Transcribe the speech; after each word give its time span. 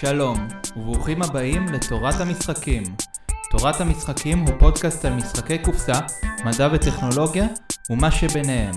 שלום, 0.00 0.48
וברוכים 0.76 1.22
הבאים 1.22 1.66
לתורת 1.66 2.20
המשחקים. 2.20 2.82
תורת 3.50 3.80
המשחקים 3.80 4.38
הוא 4.38 4.54
פודקאסט 4.58 5.04
על 5.04 5.12
משחקי 5.12 5.58
קופסה, 5.58 5.92
מדע 6.44 6.68
וטכנולוגיה, 6.72 7.46
ומה 7.90 8.10
שביניהם. 8.10 8.74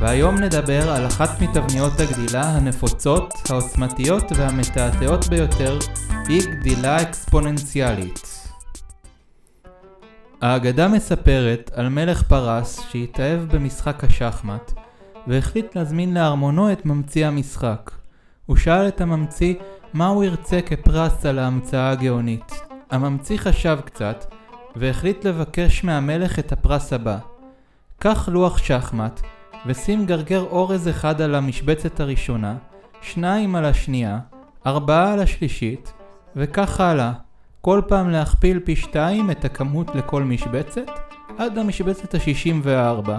והיום 0.00 0.34
נדבר 0.34 0.90
על 0.90 1.06
אחת 1.06 1.40
מתבניות 1.40 1.92
הגדילה 2.00 2.42
הנפוצות, 2.42 3.34
העוצמתיות 3.50 4.24
והמתעתעות 4.36 5.26
ביותר, 5.26 5.78
היא 6.28 6.42
גדילה 6.42 7.02
אקספוננציאלית. 7.02 8.48
האגדה 10.42 10.88
מספרת 10.88 11.70
על 11.74 11.88
מלך 11.88 12.22
פרס 12.22 12.80
שהתאהב 12.90 13.40
במשחק 13.40 14.04
השחמט, 14.04 14.72
והחליט 15.26 15.76
להזמין 15.76 16.14
לארמונו 16.14 16.72
את 16.72 16.86
ממציא 16.86 17.26
המשחק. 17.26 17.90
הוא 18.46 18.56
שאל 18.56 18.88
את 18.88 19.00
הממציא 19.00 19.54
מה 19.96 20.06
הוא 20.06 20.24
ירצה 20.24 20.60
כפרס 20.62 21.26
על 21.26 21.38
ההמצאה 21.38 21.90
הגאונית. 21.90 22.60
הממציא 22.90 23.38
חשב 23.38 23.78
קצת, 23.84 24.34
והחליט 24.76 25.24
לבקש 25.24 25.84
מהמלך 25.84 26.38
את 26.38 26.52
הפרס 26.52 26.92
הבא. 26.92 27.18
קח 27.98 28.28
לוח 28.28 28.58
שחמט, 28.58 29.20
ושים 29.66 30.06
גרגר 30.06 30.40
אורז 30.50 30.88
אחד 30.88 31.20
על 31.20 31.34
המשבצת 31.34 32.00
הראשונה, 32.00 32.56
שניים 33.00 33.54
על 33.54 33.64
השנייה, 33.64 34.18
ארבעה 34.66 35.12
על 35.12 35.20
השלישית, 35.20 35.92
וכך 36.36 36.80
הלאה. 36.80 37.12
כל 37.60 37.80
פעם 37.88 38.10
להכפיל 38.10 38.60
פי 38.60 38.76
שתיים 38.76 39.30
את 39.30 39.44
הכמות 39.44 39.94
לכל 39.94 40.22
משבצת, 40.22 40.90
עד 41.38 41.58
למשבצת 41.58 42.14
ה-64. 42.14 43.10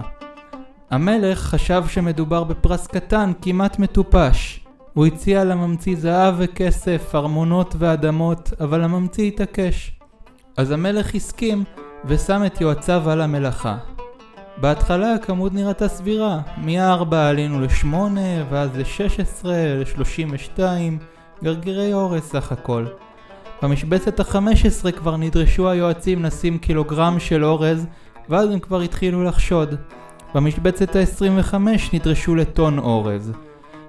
המלך 0.90 1.38
חשב 1.38 1.84
שמדובר 1.88 2.44
בפרס 2.44 2.86
קטן, 2.86 3.32
כמעט 3.42 3.78
מטופש. 3.78 4.67
הוא 4.98 5.06
הציע 5.06 5.44
לממציא 5.44 5.96
זהב 5.96 6.34
וכסף, 6.38 7.14
ארמונות 7.14 7.74
ואדמות, 7.78 8.52
אבל 8.60 8.84
הממציא 8.84 9.28
התעקש. 9.28 9.92
אז 10.56 10.70
המלך 10.70 11.14
הסכים, 11.14 11.64
ושם 12.04 12.42
את 12.46 12.60
יועציו 12.60 13.10
על 13.10 13.20
המלאכה. 13.20 13.76
בהתחלה 14.56 15.14
הכמות 15.14 15.54
נראתה 15.54 15.88
סבירה, 15.88 16.40
מ-4 16.56 17.14
עלינו 17.14 17.60
ל-8, 17.60 17.94
ואז 18.50 18.70
ל-16, 18.76 19.46
ל-32, 19.46 20.60
גרגירי 21.44 21.92
אורז 21.92 22.22
סך 22.22 22.52
הכל. 22.52 22.86
במשבצת 23.62 24.20
ה-15 24.20 24.90
כבר 24.92 25.16
נדרשו 25.16 25.70
היועצים 25.70 26.24
לשים 26.24 26.58
קילוגרם 26.58 27.20
של 27.20 27.44
אורז, 27.44 27.86
ואז 28.28 28.50
הם 28.50 28.58
כבר 28.58 28.80
התחילו 28.80 29.24
לחשוד. 29.24 29.74
במשבצת 30.34 30.96
ה-25 30.96 31.54
נדרשו 31.92 32.34
לטון 32.34 32.78
אורז. 32.78 33.32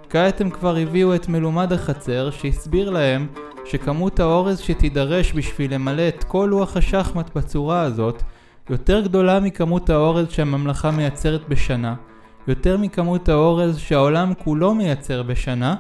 כעת 0.09 0.41
הם 0.41 0.49
כבר 0.49 0.75
הביאו 0.75 1.15
את 1.15 1.27
מלומד 1.27 1.73
החצר 1.73 2.31
שהסביר 2.31 2.89
להם 2.89 3.27
שכמות 3.65 4.19
האורז 4.19 4.59
שתידרש 4.59 5.33
בשביל 5.33 5.73
למלא 5.73 6.07
את 6.07 6.23
כל 6.23 6.47
לוח 6.49 6.77
השחמט 6.77 7.35
בצורה 7.35 7.81
הזאת 7.81 8.23
יותר 8.69 9.01
גדולה 9.01 9.39
מכמות 9.39 9.89
האורז 9.89 10.29
שהממלכה 10.29 10.91
מייצרת 10.91 11.49
בשנה, 11.49 11.95
יותר 12.47 12.77
מכמות 12.77 13.29
האורז 13.29 13.77
שהעולם 13.77 14.33
כולו 14.43 14.75
מייצר 14.75 15.23
בשנה, 15.23 15.75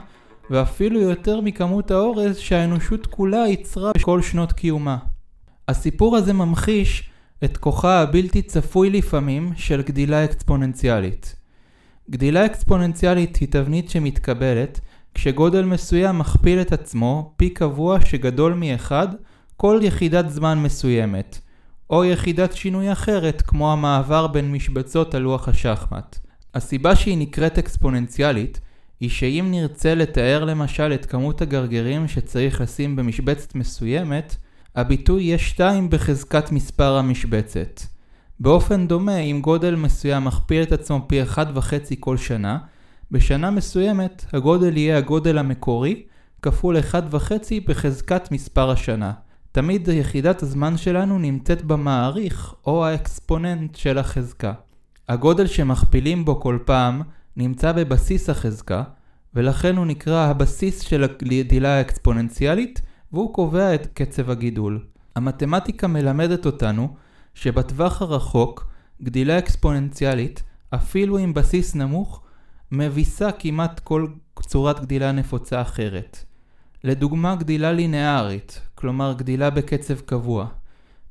ואפילו 0.49 0.99
יותר 0.99 1.41
מכמות 1.41 1.91
האורז 1.91 2.37
שהאנושות 2.37 3.05
כולה 3.05 3.37
ייצרה 3.47 3.91
בכל 3.97 4.21
שנות 4.21 4.53
קיומה. 4.53 4.97
הסיפור 5.67 6.17
הזה 6.17 6.33
ממחיש 6.33 7.09
את 7.43 7.57
כוחה 7.57 8.01
הבלתי 8.01 8.41
צפוי 8.41 8.89
לפעמים 8.89 9.51
של 9.55 9.81
גדילה 9.81 10.23
אקספוננציאלית. 10.23 11.38
גדילה 12.09 12.45
אקספוננציאלית 12.45 13.35
היא 13.35 13.47
תבנית 13.51 13.89
שמתקבלת 13.89 14.79
כשגודל 15.13 15.65
מסוים 15.65 16.19
מכפיל 16.19 16.61
את 16.61 16.73
עצמו 16.73 17.33
פי 17.37 17.49
קבוע 17.49 18.05
שגדול 18.05 18.53
מאחד 18.53 19.07
כל 19.57 19.79
יחידת 19.83 20.29
זמן 20.29 20.59
מסוימת, 20.59 21.39
או 21.89 22.05
יחידת 22.05 22.53
שינוי 22.53 22.91
אחרת 22.91 23.41
כמו 23.41 23.73
המעבר 23.73 24.27
בין 24.27 24.51
משבצות 24.51 25.15
על 25.15 25.21
לוח 25.21 25.47
השחמט. 25.47 26.17
הסיבה 26.53 26.95
שהיא 26.95 27.17
נקראת 27.17 27.57
אקספוננציאלית 27.57 28.59
היא 28.99 29.09
שאם 29.09 29.47
נרצה 29.51 29.95
לתאר 29.95 30.45
למשל 30.45 30.93
את 30.93 31.05
כמות 31.05 31.41
הגרגרים 31.41 32.07
שצריך 32.07 32.61
לשים 32.61 32.95
במשבצת 32.95 33.55
מסוימת, 33.55 34.35
הביטוי 34.75 35.23
יהיה 35.23 35.37
2 35.37 35.89
בחזקת 35.89 36.51
מספר 36.51 36.97
המשבצת. 36.97 37.81
באופן 38.41 38.87
דומה, 38.87 39.17
אם 39.17 39.39
גודל 39.41 39.75
מסוים 39.75 40.25
מכפיל 40.25 40.63
את 40.63 40.71
עצמו 40.71 41.05
פי 41.07 41.23
1.5 41.23 41.35
כל 41.99 42.17
שנה, 42.17 42.57
בשנה 43.11 43.51
מסוימת 43.51 44.25
הגודל 44.33 44.77
יהיה 44.77 44.97
הגודל 44.97 45.37
המקורי 45.37 46.03
כפול 46.41 46.77
1.5 46.77 47.13
בחזקת 47.67 48.31
מספר 48.31 48.69
השנה. 48.69 49.11
תמיד 49.51 49.87
יחידת 49.87 50.43
הזמן 50.43 50.77
שלנו 50.77 51.19
נמצאת 51.19 51.63
במעריך 51.63 52.53
או 52.65 52.85
האקספוננט 52.85 53.75
של 53.75 53.97
החזקה. 53.97 54.53
הגודל 55.09 55.47
שמכפילים 55.47 56.25
בו 56.25 56.41
כל 56.41 56.59
פעם 56.65 57.01
נמצא 57.37 57.71
בבסיס 57.71 58.29
החזקה, 58.29 58.83
ולכן 59.33 59.77
הוא 59.77 59.85
נקרא 59.85 60.25
הבסיס 60.25 60.81
של 60.81 61.03
הגדילה 61.03 61.77
האקספוננציאלית, 61.77 62.81
והוא 63.13 63.33
קובע 63.33 63.75
את 63.75 63.87
קצב 63.93 64.29
הגידול. 64.29 64.85
המתמטיקה 65.15 65.87
מלמדת 65.87 66.45
אותנו 66.45 66.95
שבטווח 67.33 68.01
הרחוק, 68.01 68.67
גדילה 69.01 69.37
אקספוננציאלית, 69.39 70.43
אפילו 70.75 71.17
עם 71.17 71.33
בסיס 71.33 71.75
נמוך, 71.75 72.21
מביסה 72.71 73.31
כמעט 73.31 73.79
כל 73.79 74.07
צורת 74.41 74.79
גדילה 74.79 75.11
נפוצה 75.11 75.61
אחרת. 75.61 76.25
לדוגמה 76.83 77.35
גדילה 77.35 77.71
לינארית, 77.71 78.61
כלומר 78.75 79.13
גדילה 79.17 79.49
בקצב 79.49 79.99
קבוע. 79.99 80.47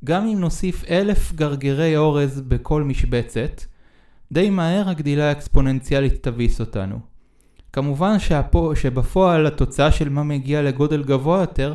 גם 0.04 0.26
אם 0.26 0.40
נוסיף 0.40 0.84
אלף 0.90 1.32
גרגרי 1.32 1.96
אורז 1.96 2.40
בכל 2.40 2.82
משבצת, 2.82 3.62
די 4.32 4.50
מהר 4.50 4.88
הגדילה 4.88 5.28
האקספוננציאלית 5.28 6.22
תביס 6.22 6.60
אותנו. 6.60 6.98
כמובן 7.72 8.18
שהפו, 8.18 8.76
שבפועל 8.76 9.46
התוצאה 9.46 9.92
של 9.92 10.08
מה 10.08 10.22
מגיע 10.22 10.62
לגודל 10.62 11.04
גבוה 11.04 11.40
יותר 11.40 11.74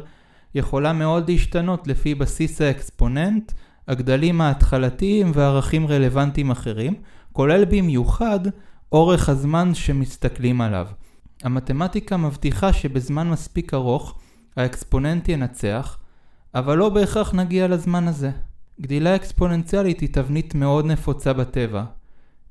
יכולה 0.55 0.93
מאוד 0.93 1.29
להשתנות 1.29 1.87
לפי 1.87 2.15
בסיס 2.15 2.61
האקספוננט, 2.61 3.51
הגדלים 3.87 4.41
ההתחלתיים 4.41 5.31
וערכים 5.33 5.87
רלוונטיים 5.87 6.51
אחרים, 6.51 6.93
כולל 7.31 7.65
במיוחד 7.65 8.39
אורך 8.91 9.29
הזמן 9.29 9.73
שמסתכלים 9.73 10.61
עליו. 10.61 10.87
המתמטיקה 11.43 12.17
מבטיחה 12.17 12.73
שבזמן 12.73 13.29
מספיק 13.29 13.73
ארוך 13.73 14.19
האקספוננט 14.55 15.29
ינצח, 15.29 15.97
אבל 16.55 16.77
לא 16.77 16.89
בהכרח 16.89 17.33
נגיע 17.33 17.67
לזמן 17.67 18.07
הזה. 18.07 18.31
גדילה 18.81 19.15
אקספוננציאלית 19.15 19.99
היא 19.99 20.09
תבנית 20.11 20.55
מאוד 20.55 20.85
נפוצה 20.85 21.33
בטבע. 21.33 21.83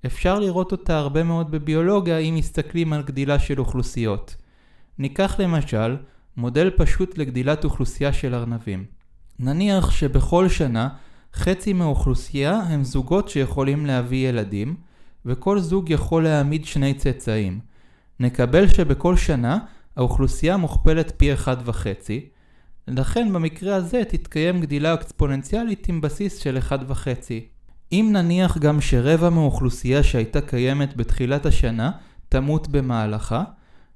אפשר 0.07 0.39
לראות 0.39 0.73
אותה 0.73 0.99
הרבה 0.99 1.23
מאוד 1.23 1.51
בביולוגיה 1.51 2.19
אם 2.19 2.35
מסתכלים 2.35 2.93
על 2.93 3.03
גדילה 3.03 3.39
של 3.39 3.61
אוכלוסיות. 3.61 4.37
ניקח 4.99 5.41
למשל 5.41 5.97
מודל 6.37 6.71
פשוט 6.77 7.19
לגדילת 7.19 7.65
אוכלוסייה 7.65 8.13
של 8.13 8.35
ארנבים. 8.35 8.85
נניח 9.39 9.91
שבכל 9.91 10.49
שנה 10.49 10.89
חצי 11.35 11.73
מהאוכלוסייה 11.73 12.55
הם 12.55 12.85
זוגות 12.85 13.29
שיכולים 13.29 13.87
להביא 13.87 14.29
ילדים, 14.29 14.77
וכל 15.27 15.59
זוג 15.59 15.91
יכול 15.91 16.25
להעמיד 16.25 16.65
שני 16.65 16.95
צאצאים. 16.95 17.61
נקבל 18.21 18.69
שבכל 18.69 19.17
שנה 19.17 19.59
האוכלוסייה 19.97 20.57
מוכפלת 20.57 21.13
פי 21.17 21.33
אחד 21.33 21.57
וחצי, 21.65 22.29
לכן 22.89 23.33
במקרה 23.33 23.75
הזה 23.75 24.03
תתקיים 24.09 24.61
גדילה 24.61 24.95
אקספוננציאלית 24.95 25.89
עם 25.89 26.01
בסיס 26.01 26.39
של 26.39 26.59
אחד 26.59 26.79
וחצי. 26.91 27.47
אם 27.93 28.09
נניח 28.13 28.59
גם 28.59 28.81
שרבע 28.81 29.31
מהאוכלוסייה 29.31 30.03
שהייתה 30.03 30.41
קיימת 30.41 30.97
בתחילת 30.97 31.47
השנה 31.47 31.91
תמות 32.29 32.69
במהלכה, 32.69 33.45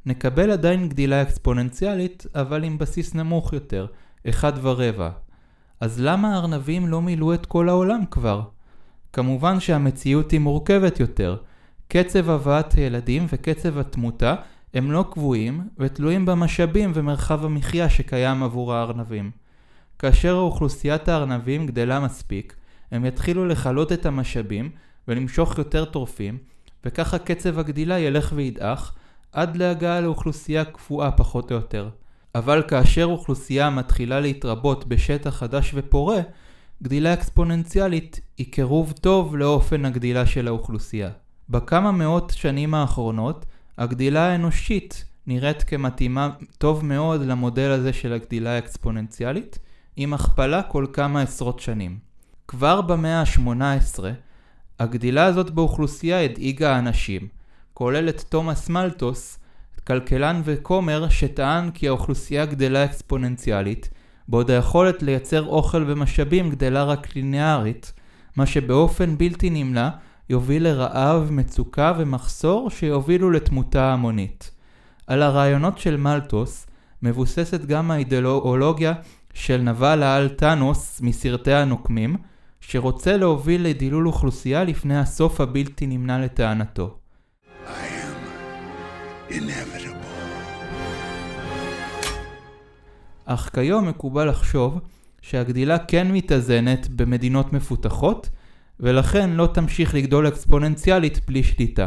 נקבל 0.07 0.51
עדיין 0.51 0.89
גדילה 0.89 1.23
אקספוננציאלית 1.23 2.27
אבל 2.35 2.65
עם 2.65 2.79
בסיס 2.79 3.15
נמוך 3.15 3.53
יותר, 3.53 3.87
אחד 4.29 4.53
ורבע. 4.62 5.11
אז 5.81 6.00
למה 6.00 6.34
הארנבים 6.34 6.87
לא 6.87 7.02
מילאו 7.02 7.34
את 7.34 7.46
כל 7.46 7.69
העולם 7.69 8.05
כבר? 8.11 8.43
כמובן 9.12 9.61
שהמציאות 9.61 10.31
היא 10.31 10.40
מורכבת 10.40 11.00
יותר. 11.00 11.37
קצב 11.88 12.31
הבאת 12.31 12.73
הילדים 12.73 13.26
וקצב 13.32 13.78
התמותה 13.78 14.34
הם 14.75 14.93
לא 14.93 15.05
קבועים 15.12 15.69
ותלויים 15.78 16.26
במשאבים 16.26 16.93
ומרחב 16.94 17.44
המחיה 17.44 17.90
שקיים 17.90 18.43
עבור 18.43 18.75
הארנבים. 18.75 19.31
כאשר 19.99 20.32
אוכלוסיית 20.32 21.08
הארנבים 21.08 21.67
גדלה 21.67 22.00
מספיק, 22.00 22.56
הם 22.90 23.05
יתחילו 23.05 23.46
לכלות 23.46 23.93
את 23.93 24.06
המשאבים 24.06 24.70
ולמשוך 25.08 25.58
יותר 25.58 25.84
טורפים, 25.84 26.38
וככה 26.84 27.19
קצב 27.19 27.58
הגדילה 27.58 27.99
ילך 27.99 28.32
וידעך 28.34 28.94
עד 29.32 29.56
להגעה 29.56 30.00
לאוכלוסייה 30.00 30.64
קבועה 30.64 31.12
פחות 31.12 31.50
או 31.50 31.56
יותר. 31.56 31.88
אבל 32.38 32.62
כאשר 32.69 33.05
אוכלוסייה 33.05 33.71
מתחילה 33.71 34.21
להתרבות 34.21 34.88
בשטח 34.88 35.31
חדש 35.31 35.73
ופורה, 35.75 36.21
גדילה 36.83 37.15
אקספוננציאלית 37.15 38.21
היא 38.38 38.53
קירוב 38.53 38.93
טוב 38.93 39.37
לאופן 39.37 39.85
הגדילה 39.85 40.27
של 40.27 40.49
האוכלוסייה. 40.49 41.11
בכמה 41.49 41.93
מאות 41.93 42.33
שנים 42.37 42.75
האחרונות, 42.75 43.47
הגדילה 43.79 44.27
האנושית 44.27 45.05
נראית 45.27 45.62
כמתאימה 45.62 46.31
טוב 46.59 46.85
מאוד 46.85 47.21
למודל 47.23 47.71
הזה 47.71 47.93
של 47.93 48.12
הגדילה 48.12 48.50
האקספוננציאלית, 48.50 49.59
עם 49.97 50.15
הכפלה 50.15 50.62
כל 50.62 50.87
כמה 50.93 51.23
עשרות 51.23 51.61
שנים. 51.61 51.99
כבר 52.49 52.81
במאה 52.81 53.21
ה-18, 53.21 54.05
הגדילה 54.79 55.25
הזאת 55.25 55.50
באוכלוסייה 55.50 56.25
הדאיגה 56.25 56.79
אנשים, 56.79 57.29
כולל 57.75 58.09
את 58.09 58.21
תומאס 58.21 58.69
מלטוס, 58.69 59.39
כלכלן 59.87 60.41
וכומר 60.44 61.09
שטען 61.09 61.71
כי 61.71 61.88
האוכלוסייה 61.88 62.47
גדלה 62.47 62.85
אקספוננציאלית, 62.85 63.91
בעוד 64.29 64.50
היכולת 64.50 65.03
לייצר 65.03 65.47
אוכל 65.47 65.85
ומשאבים 65.87 66.50
גדלה 66.50 66.85
רק 66.85 67.17
ליניארית, 67.17 67.93
מה 68.37 68.47
שבאופן 68.47 69.19
בלתי 69.19 69.50
נמנע 69.50 69.88
יוביל 70.31 70.69
לרעב, 70.69 71.29
מצוקה 71.31 71.93
ומחסור 71.99 72.71
שיובילו 72.71 73.31
לתמותה 73.31 73.93
המונית. 73.93 74.50
על 75.06 75.23
הרעיונות 75.23 75.79
של 75.79 75.97
מלטוס 75.97 76.67
מבוססת 77.03 77.65
גם 77.65 77.91
האידיאולוגיה 77.91 78.93
של 79.35 79.56
נבל 79.56 80.03
העל 80.03 80.29
טאנוס 80.29 81.00
מסרטי 81.00 81.53
הנוקמים, 81.53 82.17
שרוצה 82.61 83.17
להוביל 83.17 83.67
לדילול 83.67 84.06
אוכלוסייה 84.06 84.65
לפני 84.65 84.99
הסוף 84.99 85.41
הבלתי 85.41 85.87
נמנע 85.87 86.19
לטענתו. 86.19 86.99
אך 93.25 93.50
כיום 93.55 93.88
מקובל 93.88 94.28
לחשוב 94.28 94.81
שהגדילה 95.23 95.78
כן 95.78 96.12
מתאזנת 96.12 96.88
במדינות 96.88 97.52
מפותחות, 97.52 98.28
ולכן 98.81 99.31
לא 99.31 99.49
תמשיך 99.55 99.94
לגדול 99.94 100.28
אקספוננציאלית 100.28 101.26
בלי 101.26 101.43
שליטה. 101.43 101.87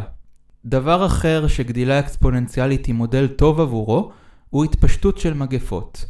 דבר 0.66 1.06
אחר 1.06 1.48
שגדילה 1.48 2.00
אקספוננציאלית 2.00 2.86
היא 2.86 2.96
מודל 2.96 3.28
טוב 3.28 3.62
עבורו, 3.62 4.12
הוא 4.50 4.66
התפשטות 4.66 5.18
של 5.18 5.34
מגפות. 5.34 6.06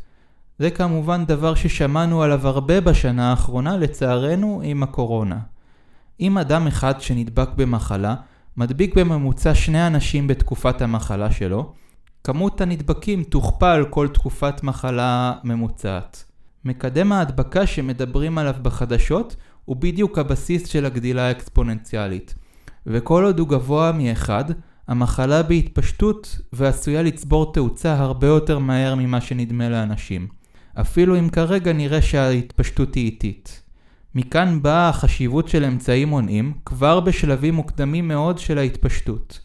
זה 0.60 0.72
כמובן 0.72 1.26
דבר 1.26 1.56
ששמענו 1.56 2.24
עליו 2.24 2.48
הרבה 2.48 2.82
בשנה 2.82 3.30
האחרונה, 3.30 3.78
לצערנו, 3.78 4.62
עם 4.64 4.84
הקורונה. 4.84 5.40
אם 6.20 6.38
אדם 6.38 6.68
אחד 6.68 7.02
שנדבק 7.02 7.50
במחלה, 7.56 8.16
מדביק 8.58 8.98
בממוצע 8.98 9.56
שני 9.56 9.88
אנשים 9.88 10.28
בתקופת 10.28 10.82
המחלה 10.82 11.32
שלו, 11.32 11.74
כמות 12.24 12.62
הנדבקים 12.62 13.24
תוכפל 13.24 13.86
כל 13.90 14.08
תקופת 14.08 14.64
מחלה 14.64 15.34
ממוצעת. 15.44 16.26
מקדם 16.66 17.12
ההדבקה 17.12 17.68
שמדברים 17.68 18.38
עליו 18.38 18.56
בחדשות 18.62 19.36
הוא 19.66 19.76
בדיוק 19.76 20.18
הבסיס 20.18 20.68
של 20.68 20.86
הגדילה 20.86 21.28
האקספוננציאלית. 21.28 22.36
וכל 22.86 23.24
עוד 23.24 23.40
הוא 23.40 23.48
גבוה 23.48 23.92
מאחד, 23.92 24.46
המחלה 24.88 25.44
בהתפשטות 25.44 26.40
ועשויה 26.54 27.02
לצבור 27.02 27.54
תאוצה 27.54 28.00
הרבה 28.00 28.28
יותר 28.28 28.60
מהר 28.60 28.96
ממה 28.96 29.22
שנדמה 29.22 29.70
לאנשים. 29.70 30.28
אפילו 30.82 31.20
אם 31.20 31.30
כרגע 31.30 31.74
נראה 31.74 32.02
שההתפשטות 32.02 32.96
היא 32.96 33.06
איטית. 33.06 33.64
מכאן 34.16 34.62
באה 34.62 34.90
החשיבות 34.90 35.48
של 35.48 35.66
אמצעים 35.66 36.08
מונעים 36.08 36.54
כבר 36.66 37.00
בשלבים 37.00 37.54
מוקדמים 37.54 38.08
מאוד 38.08 38.38
של 38.38 38.58
ההתפשטות. 38.58 39.40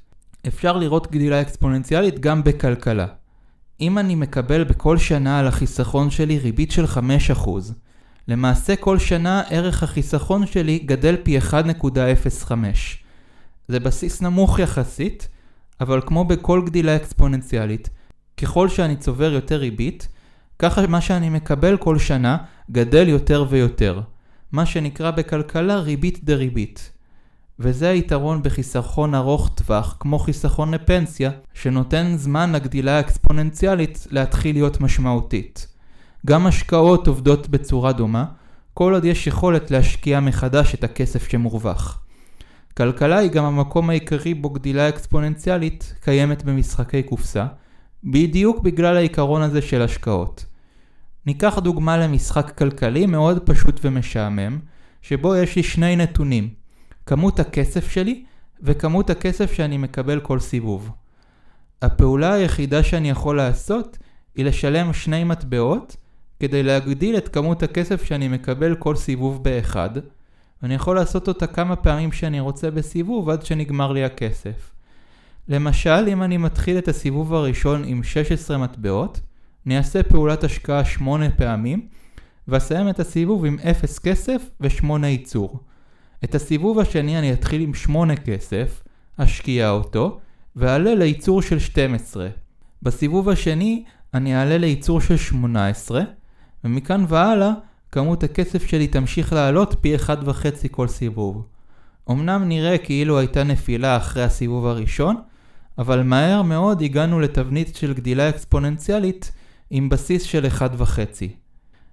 אפשר 0.46 0.76
לראות 0.76 1.10
גדילה 1.12 1.40
אקספוננציאלית 1.40 2.20
גם 2.20 2.44
בכלכלה. 2.44 3.06
אם 3.80 3.98
אני 3.98 4.14
מקבל 4.14 4.64
בכל 4.64 4.98
שנה 4.98 5.38
על 5.38 5.46
החיסכון 5.46 6.10
שלי 6.10 6.38
ריבית 6.38 6.70
של 6.70 6.84
5%, 7.34 7.48
למעשה 8.28 8.76
כל 8.76 8.98
שנה 8.98 9.42
ערך 9.50 9.82
החיסכון 9.82 10.46
שלי 10.46 10.78
גדל 10.78 11.16
פי 11.22 11.38
1.05. 11.38 12.52
זה 13.68 13.80
בסיס 13.80 14.22
נמוך 14.22 14.58
יחסית, 14.58 15.28
אבל 15.80 16.00
כמו 16.06 16.24
בכל 16.24 16.62
גדילה 16.66 16.96
אקספוננציאלית, 16.96 17.90
ככל 18.36 18.68
שאני 18.68 18.96
צובר 18.96 19.32
יותר 19.32 19.56
ריבית, 19.56 20.08
ככה 20.58 20.86
מה 20.86 21.00
שאני 21.00 21.30
מקבל 21.30 21.76
כל 21.76 21.98
שנה 21.98 22.36
גדל 22.70 23.08
יותר 23.08 23.44
ויותר. 23.48 24.00
מה 24.54 24.66
שנקרא 24.66 25.10
בכלכלה 25.10 25.78
ריבית 25.78 26.24
דריבית. 26.24 26.92
וזה 27.58 27.88
היתרון 27.88 28.42
בחיסכון 28.42 29.14
ארוך 29.14 29.50
טווח, 29.54 29.96
כמו 30.00 30.18
חיסכון 30.18 30.74
לפנסיה, 30.74 31.30
שנותן 31.54 32.12
זמן 32.16 32.52
לגדילה 32.52 32.96
האקספוננציאלית 32.96 34.06
להתחיל 34.10 34.56
להיות 34.56 34.80
משמעותית. 34.80 35.68
גם 36.26 36.46
השקעות 36.46 37.06
עובדות 37.06 37.48
בצורה 37.48 37.92
דומה, 37.92 38.24
כל 38.74 38.94
עוד 38.94 39.04
יש 39.04 39.26
יכולת 39.26 39.70
להשקיע 39.70 40.20
מחדש 40.20 40.74
את 40.74 40.84
הכסף 40.84 41.28
שמורווח. 41.28 42.04
כלכלה 42.76 43.18
היא 43.18 43.30
גם 43.30 43.44
המקום 43.44 43.90
העיקרי 43.90 44.34
בו 44.34 44.50
גדילה 44.50 44.88
אקספוננציאלית 44.88 45.94
קיימת 46.00 46.44
במשחקי 46.44 47.02
קופסה, 47.02 47.46
בדיוק 48.04 48.60
בגלל 48.62 48.96
העיקרון 48.96 49.42
הזה 49.42 49.62
של 49.62 49.82
השקעות. 49.82 50.53
ניקח 51.26 51.58
דוגמה 51.58 51.96
למשחק 51.96 52.52
כלכלי 52.58 53.06
מאוד 53.06 53.38
פשוט 53.46 53.80
ומשעמם, 53.84 54.58
שבו 55.02 55.36
יש 55.36 55.56
לי 55.56 55.62
שני 55.62 55.96
נתונים, 55.96 56.48
כמות 57.06 57.40
הכסף 57.40 57.90
שלי 57.90 58.24
וכמות 58.62 59.10
הכסף 59.10 59.52
שאני 59.52 59.78
מקבל 59.78 60.20
כל 60.20 60.40
סיבוב. 60.40 60.90
הפעולה 61.82 62.32
היחידה 62.32 62.82
שאני 62.82 63.10
יכול 63.10 63.36
לעשות 63.36 63.98
היא 64.34 64.44
לשלם 64.44 64.92
שני 64.92 65.24
מטבעות 65.24 65.96
כדי 66.40 66.62
להגדיל 66.62 67.16
את 67.16 67.28
כמות 67.28 67.62
הכסף 67.62 68.04
שאני 68.04 68.28
מקבל 68.28 68.74
כל 68.74 68.96
סיבוב 68.96 69.44
באחד, 69.44 69.90
ואני 70.62 70.74
יכול 70.74 70.96
לעשות 70.96 71.28
אותה 71.28 71.46
כמה 71.46 71.76
פעמים 71.76 72.12
שאני 72.12 72.40
רוצה 72.40 72.70
בסיבוב 72.70 73.30
עד 73.30 73.44
שנגמר 73.44 73.92
לי 73.92 74.04
הכסף. 74.04 74.70
למשל, 75.48 76.08
אם 76.08 76.22
אני 76.22 76.36
מתחיל 76.36 76.78
את 76.78 76.88
הסיבוב 76.88 77.34
הראשון 77.34 77.84
עם 77.86 78.02
16 78.02 78.58
מטבעות, 78.58 79.20
אני 79.66 79.78
אעשה 79.78 80.02
פעולת 80.02 80.44
השקעה 80.44 80.84
8 80.84 81.30
פעמים, 81.30 81.86
ואסיים 82.48 82.88
את 82.88 83.00
הסיבוב 83.00 83.44
עם 83.44 83.56
0 83.70 83.98
כסף 83.98 84.42
ו-8 84.60 85.06
ייצור. 85.06 85.60
את 86.24 86.34
הסיבוב 86.34 86.78
השני 86.78 87.18
אני 87.18 87.32
אתחיל 87.32 87.60
עם 87.60 87.74
8 87.74 88.16
כסף, 88.16 88.82
אשקיע 89.16 89.70
אותו, 89.70 90.20
ואעלה 90.56 90.94
לייצור 90.94 91.42
של 91.42 91.58
12. 91.58 92.28
בסיבוב 92.82 93.28
השני 93.28 93.84
אני 94.14 94.36
אעלה 94.36 94.58
לייצור 94.58 95.00
של 95.00 95.16
18, 95.16 96.02
ומכאן 96.64 97.04
והלאה 97.08 97.50
כמות 97.92 98.22
הכסף 98.22 98.66
שלי 98.66 98.86
תמשיך 98.86 99.32
לעלות 99.32 99.76
פי 99.80 99.96
1.5 99.96 100.68
כל 100.70 100.88
סיבוב. 100.88 101.46
אמנם 102.10 102.48
נראה 102.48 102.78
כאילו 102.78 103.18
הייתה 103.18 103.44
נפילה 103.44 103.96
אחרי 103.96 104.22
הסיבוב 104.22 104.66
הראשון, 104.66 105.16
אבל 105.78 106.02
מהר 106.02 106.42
מאוד 106.42 106.82
הגענו 106.82 107.20
לתבנית 107.20 107.76
של 107.76 107.94
גדילה 107.94 108.28
אקספוננציאלית 108.28 109.32
עם 109.76 109.88
בסיס 109.88 110.22
של 110.22 110.46
1.5. 110.46 111.24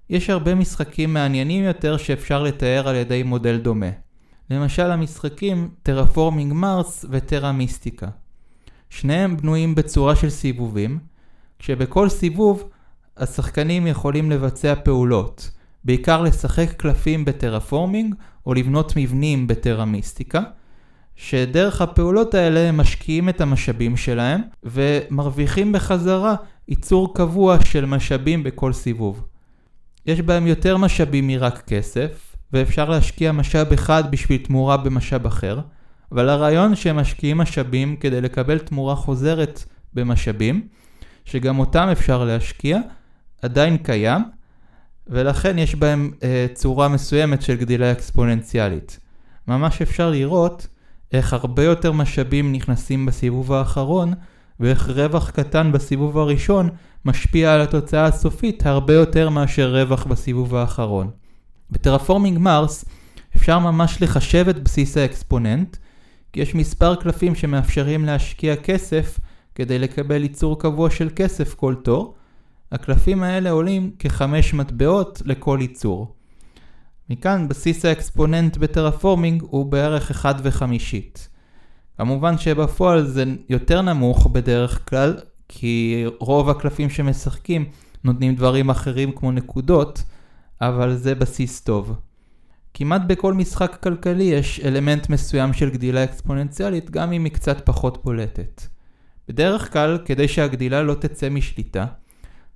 יש 0.09 0.29
הרבה 0.29 0.55
משחקים 0.55 1.13
מעניינים 1.13 1.63
יותר 1.63 1.97
שאפשר 1.97 2.43
לתאר 2.43 2.87
על 2.87 2.95
ידי 2.95 3.23
מודל 3.23 3.57
דומה. 3.57 3.89
למשל 4.49 4.91
המשחקים 4.91 5.69
Terraforming 5.83 6.53
Mars 6.53 7.05
ו 7.09 7.16
Terra 7.16 7.51
Mystica. 7.51 8.07
שניהם 8.89 9.37
בנויים 9.37 9.75
בצורה 9.75 10.15
של 10.15 10.29
סיבובים, 10.29 10.99
כשבכל 11.59 12.09
סיבוב 12.09 12.69
השחקנים 13.17 13.87
יכולים 13.87 14.31
לבצע 14.31 14.75
פעולות, 14.75 15.51
בעיקר 15.83 16.21
לשחק 16.21 16.69
קלפים 16.77 17.25
ב 17.25 17.32
Terraforming 17.32 18.15
או 18.45 18.53
לבנות 18.53 18.93
מבנים 18.95 19.47
ב 19.47 19.53
Terra 19.53 19.85
Mystica, 19.85 20.41
שדרך 21.15 21.81
הפעולות 21.81 22.33
האלה 22.33 22.59
הם 22.59 22.77
משקיעים 22.77 23.29
את 23.29 23.41
המשאבים 23.41 23.97
שלהם 23.97 24.41
ומרוויחים 24.63 25.71
בחזרה 25.71 26.35
ייצור 26.71 27.13
קבוע 27.13 27.57
של 27.65 27.85
משאבים 27.85 28.43
בכל 28.43 28.73
סיבוב. 28.73 29.23
יש 30.05 30.21
בהם 30.21 30.47
יותר 30.47 30.77
משאבים 30.77 31.27
מרק 31.27 31.63
כסף, 31.67 32.35
ואפשר 32.53 32.89
להשקיע 32.89 33.31
משאב 33.31 33.73
אחד 33.73 34.11
בשביל 34.11 34.37
תמורה 34.37 34.77
במשאב 34.77 35.25
אחר, 35.25 35.59
אבל 36.11 36.29
הרעיון 36.29 36.75
שהם 36.75 36.95
משקיעים 36.95 37.37
משאבים 37.37 37.95
כדי 37.95 38.21
לקבל 38.21 38.59
תמורה 38.59 38.95
חוזרת 38.95 39.63
במשאבים, 39.93 40.67
שגם 41.25 41.59
אותם 41.59 41.87
אפשר 41.91 42.23
להשקיע, 42.23 42.79
עדיין 43.41 43.77
קיים, 43.77 44.21
ולכן 45.07 45.57
יש 45.57 45.75
בהם 45.75 46.11
אה, 46.23 46.45
צורה 46.53 46.87
מסוימת 46.87 47.41
של 47.41 47.55
גדילה 47.55 47.91
אקספוננציאלית. 47.91 48.99
ממש 49.47 49.81
אפשר 49.81 50.09
לראות 50.09 50.67
איך 51.13 51.33
הרבה 51.33 51.63
יותר 51.63 51.91
משאבים 51.91 52.51
נכנסים 52.51 53.05
בסיבוב 53.05 53.53
האחרון, 53.53 54.13
ואיך 54.61 54.89
רווח 54.89 55.29
קטן 55.29 55.71
בסיבוב 55.71 56.17
הראשון 56.17 56.69
משפיע 57.05 57.53
על 57.53 57.61
התוצאה 57.61 58.05
הסופית 58.05 58.65
הרבה 58.65 58.93
יותר 58.93 59.29
מאשר 59.29 59.75
רווח 59.75 60.05
בסיבוב 60.05 60.55
האחרון. 60.55 61.09
ב 61.71 61.76
Terraforming 61.76 62.37
Mars 62.37 62.85
אפשר 63.35 63.59
ממש 63.59 64.01
לחשב 64.01 64.45
את 64.49 64.63
בסיס 64.63 64.97
האקספוננט, 64.97 65.77
כי 66.33 66.41
יש 66.41 66.55
מספר 66.55 66.95
קלפים 66.95 67.35
שמאפשרים 67.35 68.05
להשקיע 68.05 68.55
כסף 68.55 69.19
כדי 69.55 69.79
לקבל 69.79 70.23
ייצור 70.23 70.59
קבוע 70.59 70.89
של 70.89 71.09
כסף 71.15 71.53
כל 71.53 71.75
תור. 71.83 72.15
הקלפים 72.71 73.23
האלה 73.23 73.49
עולים 73.49 73.91
כחמש 73.99 74.53
מטבעות 74.53 75.21
לכל 75.25 75.57
ייצור. 75.61 76.15
מכאן 77.09 77.47
בסיס 77.47 77.85
האקספוננט 77.85 78.57
ב 78.57 78.64
Terraforming 78.64 79.43
הוא 79.49 79.65
בערך 79.65 80.11
1 80.11 80.35
וחמישית. 80.43 81.30
כמובן 81.97 82.37
שבפועל 82.37 83.05
זה 83.05 83.23
יותר 83.49 83.81
נמוך 83.81 84.27
בדרך 84.27 84.89
כלל, 84.89 85.17
כי 85.47 86.05
רוב 86.19 86.49
הקלפים 86.49 86.89
שמשחקים 86.89 87.65
נותנים 88.03 88.35
דברים 88.35 88.69
אחרים 88.69 89.11
כמו 89.11 89.31
נקודות, 89.31 90.03
אבל 90.61 90.95
זה 90.95 91.15
בסיס 91.15 91.61
טוב. 91.61 91.95
כמעט 92.73 93.01
בכל 93.07 93.33
משחק 93.33 93.77
כלכלי 93.83 94.23
יש 94.23 94.59
אלמנט 94.59 95.09
מסוים 95.09 95.53
של 95.53 95.69
גדילה 95.69 96.03
אקספוננציאלית, 96.03 96.91
גם 96.91 97.13
אם 97.13 97.23
היא 97.23 97.33
קצת 97.33 97.65
פחות 97.65 98.03
בולטת. 98.03 98.61
בדרך 99.27 99.73
כלל, 99.73 99.97
כדי 100.05 100.27
שהגדילה 100.27 100.83
לא 100.83 100.93
תצא 100.93 101.29
משליטה, 101.29 101.85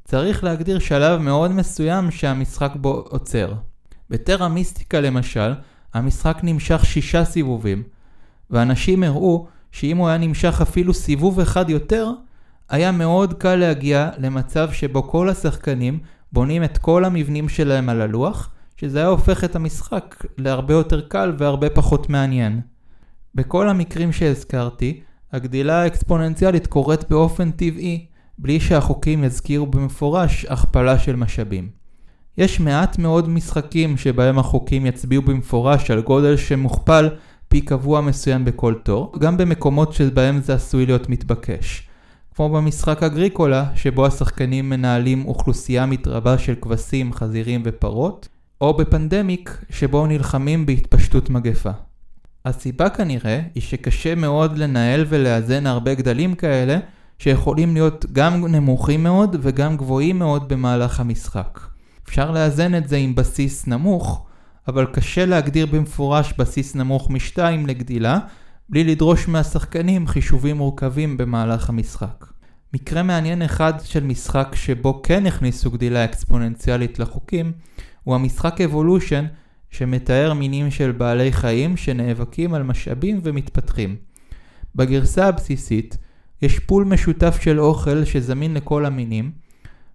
צריך 0.04 0.44
להגדיר 0.44 0.80
שלב 0.80 1.22
מאוד 1.22 1.51
מסוים 1.51 2.12
שהמשחק 2.12 2.72
בו 2.75 3.06
עוצר. 3.10 3.54
בטרה 4.10 4.48
מיסטיקה 4.48 5.01
למשל, 5.01 5.54
המשחק 5.94 6.38
נמשך 6.44 6.86
שישה 6.86 7.25
סיבובים, 7.25 7.84
ואנשים 8.49 9.03
הראו 9.03 9.47
שאם 9.71 9.97
הוא 9.97 10.07
היה 10.07 10.17
נמשך 10.17 10.61
אפילו 10.61 10.93
סיבוב 10.93 11.39
אחד 11.39 11.69
יותר, 11.69 12.11
היה 12.69 12.91
מאוד 12.91 13.33
קל 13.33 13.55
להגיע 13.55 14.09
למצב 14.17 14.71
שבו 14.71 15.03
כל 15.03 15.29
השחקנים 15.29 15.99
בונים 16.31 16.63
את 16.63 16.77
כל 16.77 17.05
המבנים 17.05 17.49
שלהם 17.49 17.89
על 17.89 18.01
הלוח, 18.01 18.49
שזה 18.77 18.99
היה 18.99 19.07
הופך 19.07 19.43
את 19.43 19.55
המשחק 19.55 20.25
להרבה 20.37 20.73
יותר 20.73 21.01
קל 21.01 21.33
והרבה 21.37 21.69
פחות 21.69 22.09
מעניין. 22.09 22.61
בכל 23.35 23.69
המקרים 23.69 24.11
שהזכרתי, 24.11 25.01
הגדילה 25.31 25.81
האקספוננציאלית 25.81 26.67
קורית 26.67 27.09
באופן 27.09 27.51
טבעי, 27.51 28.05
בלי 28.37 28.59
שהחוקים 28.59 29.23
יזכירו 29.23 29.65
במפורש 29.65 30.45
הכפלה 30.49 30.99
של 30.99 31.15
משאבים. 31.15 31.69
יש 32.37 32.59
מעט 32.59 32.97
מאוד 32.97 33.29
משחקים 33.29 33.97
שבהם 33.97 34.39
החוקים 34.39 34.85
יצביעו 34.85 35.21
במפורש 35.21 35.91
על 35.91 36.01
גודל 36.01 36.37
שמוכפל 36.37 37.09
פי 37.55 37.62
קבוע 37.62 38.01
מסוים 38.01 38.45
בכל 38.45 38.74
תור, 38.83 39.13
גם 39.19 39.38
במקומות 39.38 39.93
שבהם 39.93 40.41
זה 40.41 40.53
עשוי 40.53 40.85
להיות 40.85 41.09
מתבקש. 41.09 41.88
כמו 42.35 42.50
במשחק 42.50 43.03
אגריקולה, 43.03 43.65
שבו 43.75 44.05
השחקנים 44.05 44.69
מנהלים 44.69 45.25
אוכלוסייה 45.25 45.85
מתרבה 45.85 46.38
של 46.38 46.55
כבשים, 46.62 47.13
חזירים 47.13 47.62
ופרות, 47.65 48.27
או 48.62 48.77
בפנדמיק, 48.77 49.65
שבו 49.69 50.07
נלחמים 50.07 50.65
בהתפשטות 50.65 51.29
מגפה. 51.29 51.69
הסיבה 52.45 52.89
כנראה 52.89 53.41
היא 53.55 53.63
שקשה 53.63 54.15
מאוד 54.15 54.57
לנהל 54.57 55.05
ולאזן 55.09 55.67
הרבה 55.67 55.93
גדלים 55.93 56.35
כאלה, 56.35 56.79
שיכולים 57.19 57.74
להיות 57.74 58.05
גם 58.12 58.45
נמוכים 58.45 59.03
מאוד 59.03 59.35
וגם 59.41 59.77
גבוהים 59.77 60.19
מאוד 60.19 60.50
במהלך 60.50 61.00
המשחק. 61.00 61.59
אפשר 62.05 62.31
לאזן 62.31 62.75
את 62.75 62.88
זה 62.88 62.97
עם 62.97 63.15
בסיס 63.15 63.67
נמוך, 63.67 64.25
אבל 64.67 64.86
קשה 64.86 65.25
להגדיר 65.25 65.65
במפורש 65.65 66.34
בסיס 66.38 66.75
נמוך 66.75 67.10
משתיים 67.10 67.65
לגדילה, 67.65 68.19
בלי 68.69 68.84
לדרוש 68.84 69.27
מהשחקנים 69.27 70.07
חישובים 70.07 70.57
מורכבים 70.57 71.17
במהלך 71.17 71.69
המשחק. 71.69 72.25
מקרה 72.74 73.03
מעניין 73.03 73.41
אחד 73.41 73.74
של 73.84 74.03
משחק 74.03 74.48
שבו 74.55 75.01
כן 75.03 75.25
הכניסו 75.25 75.72
גדילה 75.72 76.05
אקספוננציאלית 76.05 77.00
לחוקים, 77.00 77.51
הוא 78.03 78.15
המשחק 78.15 78.62
אבולושן 78.62 79.25
שמתאר 79.72 80.34
מינים 80.34 80.72
של 80.72 80.91
בעלי 80.91 81.31
חיים 81.31 81.77
שנאבקים 81.77 82.53
על 82.53 82.63
משאבים 82.63 83.19
ומתפתחים. 83.24 83.95
בגרסה 84.75 85.27
הבסיסית 85.27 85.98
יש 86.41 86.60
פול 86.60 86.84
משותף 86.84 87.38
של 87.41 87.60
אוכל 87.60 88.05
שזמין 88.05 88.53
לכל 88.53 88.86
המינים, 88.86 89.31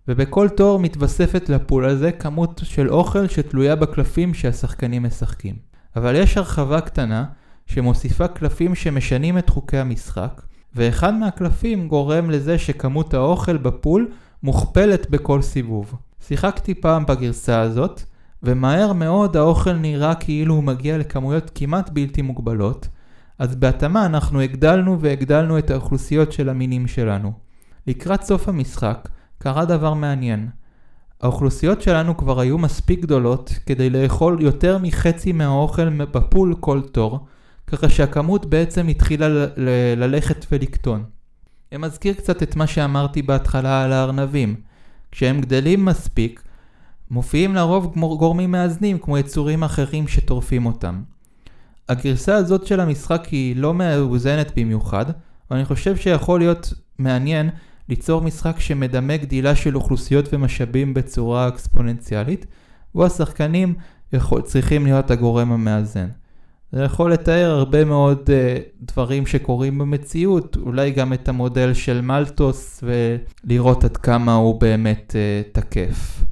ובכל 0.08 0.48
תור 0.48 0.78
מתווספת 0.78 1.48
לפול 1.48 1.84
הזה 1.84 2.12
כמות 2.12 2.60
של 2.64 2.90
אוכל 2.90 3.28
שתלויה 3.28 3.76
בקלפים 3.76 4.34
שהשחקנים 4.34 5.02
משחקים. 5.02 5.54
אבל 5.96 6.14
יש 6.14 6.36
הרחבה 6.36 6.80
קטנה 6.80 7.24
שמוסיפה 7.66 8.28
קלפים 8.28 8.74
שמשנים 8.74 9.38
את 9.38 9.48
חוקי 9.48 9.78
המשחק, 9.78 10.42
ואחד 10.74 11.14
מהקלפים 11.14 11.88
גורם 11.88 12.30
לזה 12.30 12.58
שכמות 12.58 13.14
האוכל 13.14 13.56
בפול 13.56 14.08
מוכפלת 14.42 15.10
בכל 15.10 15.42
סיבוב. 15.42 15.94
שיחקתי 16.26 16.74
פעם 16.74 17.06
בגרסה 17.06 17.60
הזאת, 17.60 18.02
ומהר 18.42 18.92
מאוד 18.92 19.36
האוכל 19.36 19.72
נראה 19.72 20.14
כאילו 20.14 20.54
הוא 20.54 20.64
מגיע 20.64 20.98
לכמויות 20.98 21.50
כמעט 21.54 21.90
בלתי 21.90 22.22
מוגבלות, 22.22 22.88
אז 23.38 23.56
בהתאמה 23.56 24.06
אנחנו 24.06 24.40
הגדלנו 24.40 25.00
והגדלנו 25.00 25.58
את 25.58 25.70
האוכלוסיות 25.70 26.32
של 26.32 26.48
המינים 26.48 26.86
שלנו. 26.86 27.32
לקראת 27.86 28.22
סוף 28.22 28.48
המשחק 28.48 29.08
קרה 29.42 29.64
דבר 29.64 29.94
מעניין. 29.94 30.48
האוכלוסיות 31.20 31.82
שלנו 31.82 32.16
כבר 32.16 32.40
היו 32.40 32.58
מספיק 32.58 33.00
גדולות 33.00 33.52
כדי 33.66 33.90
לאכול 33.90 34.42
יותר 34.42 34.78
מחצי 34.78 35.32
מהאוכל 35.32 35.88
בפול 36.04 36.54
כל 36.60 36.80
תור, 36.92 37.26
ככה 37.66 37.88
שהכמות 37.88 38.46
בעצם 38.46 38.88
התחילה 38.88 39.28
ללכת 39.96 40.46
ולקטון. 40.52 41.04
אני 41.72 41.78
מזכיר 41.78 42.14
קצת 42.14 42.42
את 42.42 42.56
מה 42.56 42.66
שאמרתי 42.66 43.22
בהתחלה 43.22 43.84
על 43.84 43.92
הארנבים. 43.92 44.54
כשהם 45.12 45.40
גדלים 45.40 45.84
מספיק, 45.84 46.42
מופיעים 47.10 47.54
לרוב 47.54 47.94
גורמים 47.96 48.50
מאזנים 48.50 48.98
כמו 48.98 49.18
יצורים 49.18 49.64
אחרים 49.64 50.08
שטורפים 50.08 50.66
אותם. 50.66 51.02
הגרסה 51.88 52.34
הזאת 52.34 52.66
של 52.66 52.80
המשחק 52.80 53.26
היא 53.30 53.56
לא 53.56 53.74
מאוזנת 53.74 54.52
במיוחד, 54.56 55.04
אבל 55.50 55.58
אני 55.58 55.64
חושב 55.64 55.96
שיכול 55.96 56.40
להיות 56.40 56.72
מעניין 56.98 57.50
ליצור 57.90 58.22
משחק 58.22 58.60
שמדמה 58.60 59.16
גדילה 59.16 59.54
של 59.54 59.76
אוכלוסיות 59.76 60.28
ומשאבים 60.32 60.94
בצורה 60.94 61.48
אקספוננציאלית, 61.48 62.46
בו 62.94 63.06
השחקנים 63.06 63.74
יכול, 64.12 64.42
צריכים 64.42 64.84
להיות 64.84 65.10
הגורם 65.10 65.52
המאזן. 65.52 66.06
זה 66.72 66.82
יכול 66.82 67.12
לתאר 67.12 67.50
הרבה 67.50 67.84
מאוד 67.84 68.18
uh, 68.30 68.92
דברים 68.92 69.26
שקורים 69.26 69.78
במציאות, 69.78 70.56
אולי 70.56 70.90
גם 70.90 71.12
את 71.12 71.28
המודל 71.28 71.74
של 71.74 72.00
מלטוס 72.00 72.84
ולראות 73.44 73.84
עד 73.84 73.96
כמה 73.96 74.34
הוא 74.34 74.60
באמת 74.60 75.14
uh, 75.14 75.60
תקף. 75.60 76.24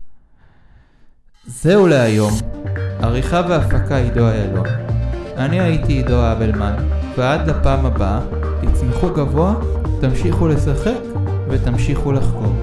זהו 1.47 1.87
להיום. 1.87 2.33
עריכה 3.01 3.43
והפקה 3.49 3.97
עידו 3.97 4.29
איילון. 4.29 4.67
אני 5.37 5.61
הייתי 5.61 5.93
עידו 5.93 6.33
אבלמן, 6.33 6.75
ועד 7.17 7.51
לפעם 7.51 7.87
הבאה, 7.87 8.21
תצמחו 8.63 9.11
גבוה, 9.11 9.55
תמשיכו 10.01 10.49
לשחק 10.49 11.08
ותמשיכו 11.51 12.13
לחקור. 12.13 12.55